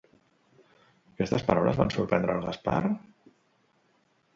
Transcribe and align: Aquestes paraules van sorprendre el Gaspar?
Aquestes 1.11 1.45
paraules 1.51 1.79
van 1.83 1.95
sorprendre 1.99 2.39
el 2.41 2.51
Gaspar? 2.51 2.83